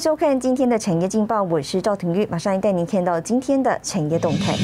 [0.00, 4.56] 收看今天的产业劲报，我是赵廷玉，马上带您看到今天的产业动态。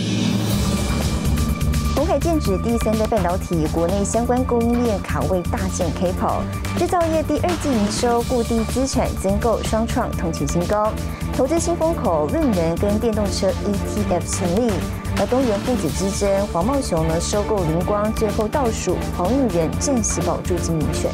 [1.94, 6.42] 红海剑指第三代半导体，国内相关供应链卡位大战 K 跑，
[6.78, 10.90] 制造业第二季营收、固定资产增购双创同期新高，
[11.36, 14.72] 投资新风口绿能跟电动车 ETF 成立，
[15.18, 21.10] 而东元父子之争，黄茂雄呢收购灵光，最后倒数，黄玉仁暂时保住经营权。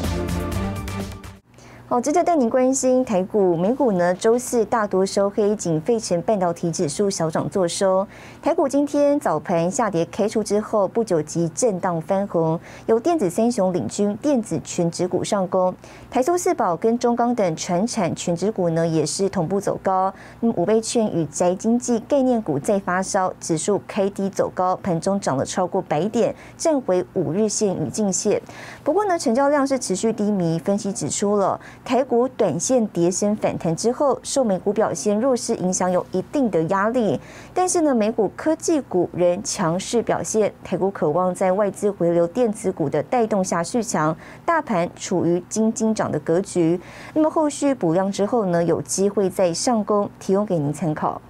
[1.85, 4.15] 好，接着带您关心台股、美股呢？
[4.15, 8.07] 周四大多收黑，仅费城半导体指数小涨作收。
[8.41, 15.75] 台股今天早盘下跌开出之后，不久即震荡翻红，由电子三雄领军，电子全指股上攻，
[16.09, 20.11] 台塑四宝跟中钢等全产全指股呢也是同步走高。
[20.39, 28.41] 那么五倍券与宅经济概念股再发烧，指数 K D 走高，盘中涨了超过百点，站回五日线与近线。
[28.85, 31.59] 不过呢，成交量是持续低迷，分析指出了。
[31.85, 37.19] 台股短线跌升反弹之后，受美股表现弱势影响，有一定的压力。
[37.53, 46.79] 但是呢，美股科技股仍强势表现，台股渴望在外资回流、电子股的带动下续强，大盘处于金金涨的格局。
[47.13, 51.21] 那么后续补量之后呢，有机会再上攻，提供给您参考。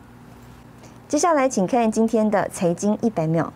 [1.08, 3.52] 接下来，请看今天的财经一百秒。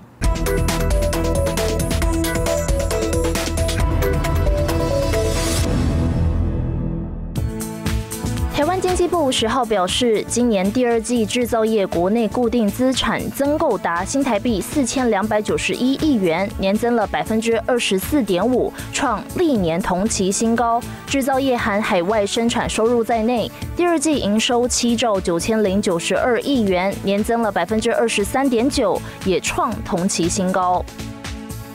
[8.58, 20.82] 台湾经济部十号表示，今年第二季制造业国内固定资产增购达新台币四千两百九十一亿元，年增了百分之二十四点五，创历年同期新高。
[21.06, 30.84] 制造业含海外生产收入在内，第二季营收七兆九千零九十二亿元，年增了百分之二十三点九，也创同期新高。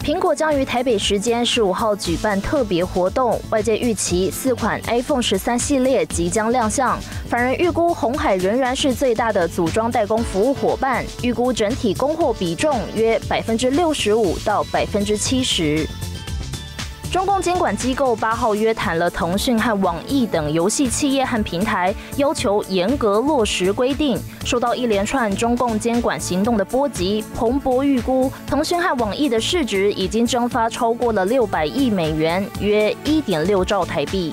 [0.03, 6.99] 苹果将于台北时间十五号举办特别活动，外界预期四款 iPhone 十三系列即将亮相。
[7.29, 15.87] 法人预估红海仍然是最大的组装代工服务伙伴，预估整体供货比重约百分之六十五到百分之七十。
[17.13, 24.19] 中共监管机构八号约谈了腾讯和网易等游戏企业和平台，要求严格落实规定。
[24.47, 34.33] 受到一连串中共监管行动的波及，彭博预估腾讯和网易的市值已经蒸发超过了六百亿美元，约一点六兆台币。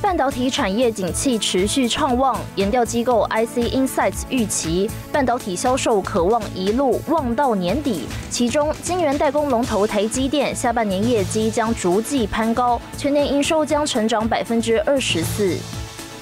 [0.00, 8.06] 半导体产业景气持续畅旺，研调机构 IC Insights 预期半导体销售可望一路旺到年底。
[8.30, 15.56] 其中，晶圆代工龙头台积电下半年业绩将逐季攀高，全年营收将成长百分之二十四。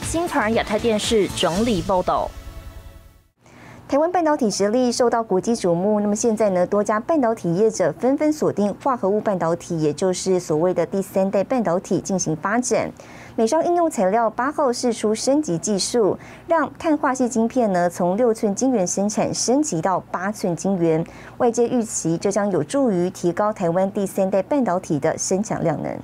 [0.03, 2.31] 新唐亚太电视整理报道。
[3.89, 12.91] 台湾半导体实力受到国际瞩目，那么现在呢，多家半导体业者纷纷锁定化合物半导体，也就是所谓的第三代半导体进行发展。
[13.39, 16.17] 美商应用材料八号试出升级技术，
[16.49, 21.05] 让碳化系晶片呢从六寸晶圆生产升级到八寸晶圆。
[21.37, 25.95] 外界预期这将有助于提高台湾第三代半导体的生产量能。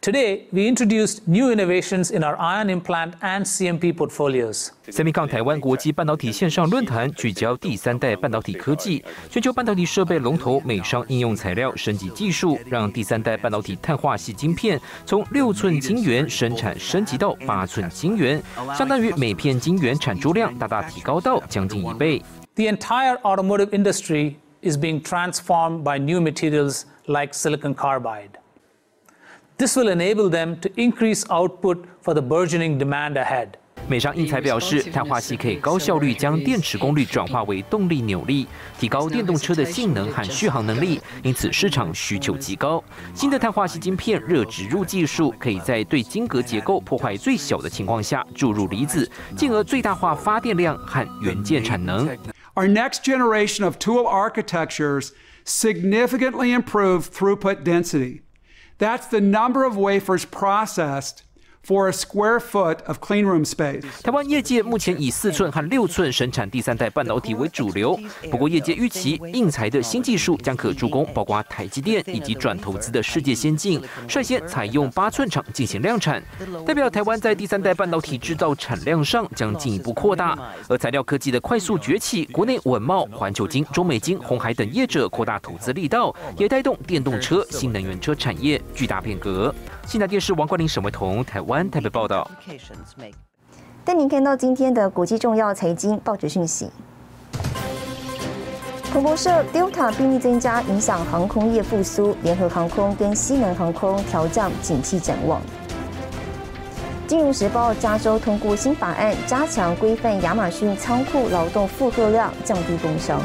[0.00, 4.70] Today, we introduced new innovations in our ion implant and CMP portfolios.
[4.90, 18.40] Semicon 台湾国际半导体线上论坛聚焦第三代半导体科技，全球半导体设备龙头美商应用材料升级技术，让第三代半导体碳化系晶片从六寸晶圆生产升级到八寸晶圆，
[18.76, 22.22] 相当于每片晶圆产出量大大提高到将近一倍。
[22.54, 28.38] The entire automotive industry is being transformed by new materials like silicon carbide.
[29.58, 33.48] This will enable them to increase output for the burgeoning demand ahead.
[33.88, 38.46] 美商印才表示，碳化系可以高效率将电池功率转化为动力扭力，
[38.78, 42.82] 提高电动车的性能和续航能力，因此市场需求极高。
[43.12, 52.06] 新的碳化系晶片热植入技术，可以在对晶格结构破坏最小的情况下注入离子，进而最大化发电量和元件产能。
[52.54, 55.08] Our next generation of tool architectures
[55.44, 58.20] significantly improve throughput density.
[58.78, 61.24] That's the number of wafers processed
[61.66, 63.82] for a square foot of clean room space.
[64.02, 67.98] 台湾业界目前以四寸和六寸生产第三代半导体为主流，
[68.30, 76.22] 不过业界预期硬材的新技术将可助攻包括台积电以及转投资的世界先进，率先采用八寸厂进行量产，
[76.66, 80.38] 代表台湾在第三代半导体制造产量上将进一步扩大。
[80.68, 89.54] 而材料科技的快速崛起，国内稳茂、环球金、中美金、红海等业者扩大投资力道，也带动电动车、新能源车产业巨大变革。
[89.86, 92.30] 新台电视王冠林、沈维彤，台湾台北报道。
[93.82, 96.70] 带您看到今天的国际重要财经报纸讯息。
[98.92, 105.40] 彭博社：Delta 病例增加影响航空业复苏，联合航空跟西南航空调降景气展望。
[107.06, 113.22] 金融时报加州通过新法案，加强规范亚马逊仓库劳动负荷量，降低工伤。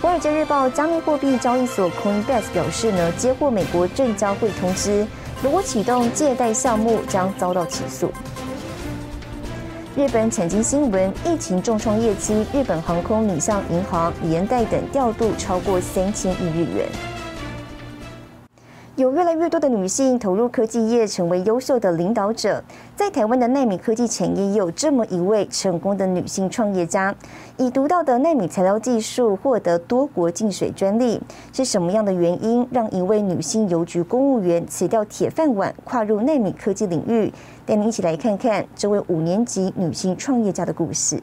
[0.00, 5.06] 华尔街日报加密货币交易所 Coinbase 表示呢，接获美国证交会通知，
[5.42, 8.12] 如果启动借贷项目，将遭到起诉。
[9.96, 16.88] 日本财经新闻：疫情重创业绩，日本航空、拟向银行、连贷等调度超过三千亿日元。
[18.96, 22.62] 有越来越多的女性投入科技业，成为优秀的领导者。
[22.94, 27.14] 在台湾的纳米科技产业，也有这么一位成功的女性创业家，
[27.56, 31.18] 以独到的纳米材料技术获得多国净水专利。
[31.54, 37.32] 是什么样的原因，让一位女性邮局公务员辞掉铁饭碗，跨入纳米科技领域？
[37.64, 41.18] 带您一起来看看这位五年级女性创业家的故事。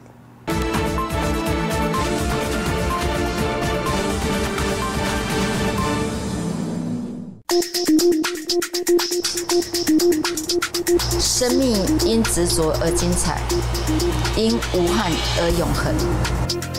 [11.18, 13.40] 生命因执着而精彩，
[14.36, 15.10] 因无憾
[15.40, 15.94] 而永恒。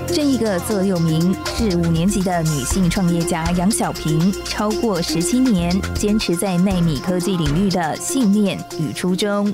[0.08, 9.54] 这一个座右铭是五年级的女性创业家杨小平超过十七年坚持在纳米科技领域的信念与初衷。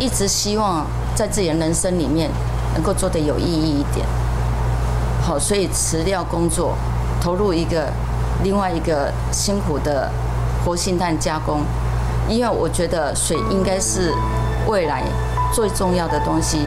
[0.00, 2.30] 一直希望在自己的人生里面
[2.72, 4.06] 能够做得有意义一点。
[5.22, 6.74] 好，所以辞掉工作，
[7.20, 7.92] 投入一个
[8.42, 10.10] 另外一个辛苦的
[10.64, 11.60] 活性炭加工。
[12.26, 14.10] 因为我觉得水应该是
[14.66, 15.02] 未来
[15.52, 16.66] 最重要的东西。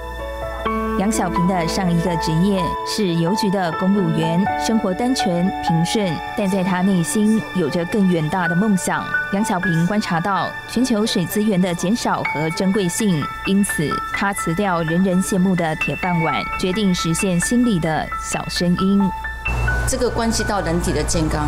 [1.00, 9.04] 杨小平的上一个职业是邮局的公务员，生活单纯平顺，但在他内心有着更远大的梦想。
[9.34, 19.00] 杨小平观察到全球水资源的减少和珍贵性，因此他辞掉人人羡慕的铁饭碗，决定实现心里的小声音。
[19.88, 21.48] 这个关系到人体的健康，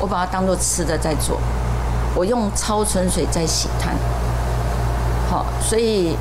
[0.00, 1.38] 我把它当做吃的在做。
[2.18, 3.94] 我用超纯水在洗碳，
[5.30, 6.16] 好，所以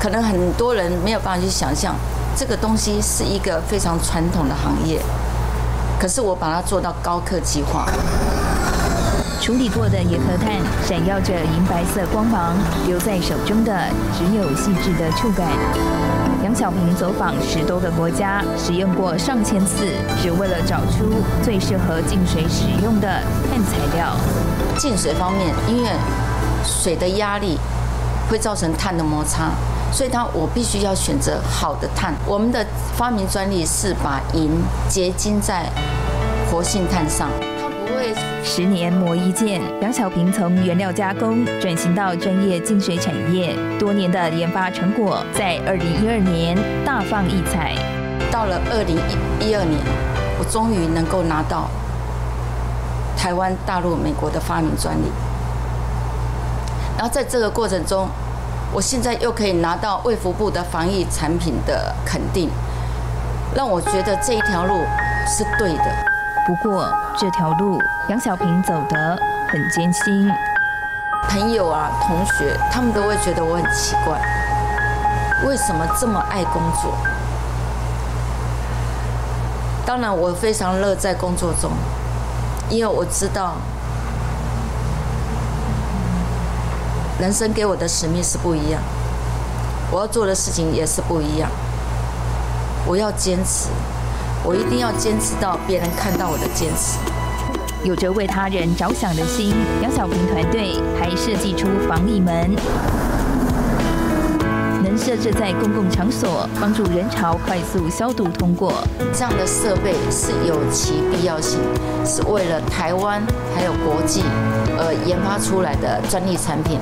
[0.00, 1.94] 可能很多人没有办法去想象，
[2.36, 5.00] 这个东西是一个非常传统的行业，
[6.00, 7.86] 可是我把它做到高科技化。
[9.40, 12.56] 处理过的野核炭闪耀着银白色光芒，
[12.88, 13.72] 留在手中的
[14.18, 15.46] 只有细致的触感。
[16.54, 19.88] 小平走访十多个国家，使用过上千次，
[20.22, 23.08] 只为了找出最适合净水使用的
[23.50, 24.14] 碳材料。
[24.78, 25.90] 净水方面，因为
[26.64, 27.58] 水的压力
[28.30, 29.50] 会造成碳的摩擦，
[29.92, 32.14] 所以它我必须要选择好的碳。
[32.24, 32.64] 我们的
[32.96, 34.50] 发明专利是把银
[34.88, 35.68] 结晶在
[36.50, 37.28] 活性炭上，
[38.42, 39.60] 十年磨一剑。
[39.80, 47.74] 杨小平从原料加工转型到专业净水产业，多年的研发成果在二零一二年大放异彩。
[48.30, 49.80] 到了二零一一二年，
[50.38, 51.68] 我终于能够拿到。
[53.16, 55.10] 台湾、大陆、美国的发明专利，
[56.94, 58.06] 然后在这个过程中，
[58.70, 62.50] 我现在又可以拿到卫福部的防疫产品的肯定，
[63.54, 64.74] 让我觉得这一条路
[65.26, 66.13] 是对的。
[66.46, 66.86] 不过
[67.16, 69.18] 这条路杨小平走得
[69.48, 70.30] 很艰辛，
[71.26, 74.20] 朋友啊、同学他们都会觉得我很奇怪，
[75.46, 76.92] 为什么这么爱工作？
[79.86, 81.70] 当然，我非常乐在工作中。
[82.68, 83.54] 因为我知道，
[87.18, 88.82] 人生给我的使命是不一样，
[89.90, 91.50] 我要做的事情也是不一样。
[92.86, 93.68] 我要坚持，
[94.44, 96.98] 我一定要坚持到别人看到我的坚持。
[97.82, 102.54] 有着为他人着想的心，杨小平团队还设计出防疫门。
[104.82, 108.72] 能设置在公共场所，帮助人潮快速消毒通过。
[109.14, 111.58] 这样的设备是有其必要性，
[112.04, 113.22] 是为了台湾
[113.54, 114.22] 还有国际
[114.78, 116.78] 而研发出来的专利产品，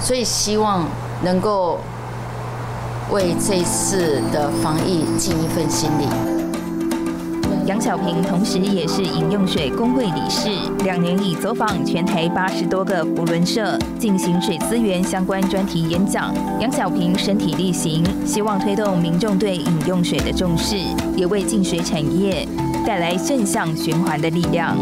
[0.00, 0.88] 所以希望
[1.22, 1.78] 能够
[3.10, 6.08] 为这次的防疫尽一份心力。
[7.68, 10.48] 杨小平同时也是饮用水工会理事，
[10.84, 16.34] 两年已走访全台八十多个福伦社，进行水资源相关专题演讲。
[16.60, 20.78] 杨小平身体力行，希望推动民众对饮用水的重视，
[21.14, 22.48] 也为净水产业
[22.86, 24.74] 带来正向循环的力量。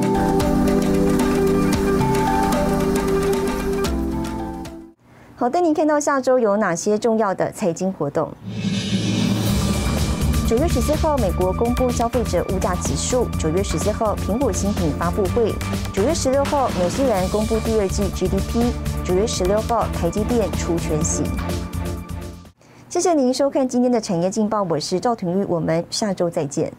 [5.35, 8.33] 好的，您看到下周有哪些重要的财经活动？
[10.47, 15.53] 九月十四号，美国公布消费者物价指数；九月十四号，苹果新品发布会；
[15.93, 18.71] 九月十六号，纽西兰公布第二季 GDP；
[19.05, 21.25] 九月十六号，台积电出全息。
[22.89, 26.73] 谢谢您收看今天的产业劲报，我是赵廷玉，我们下周再见。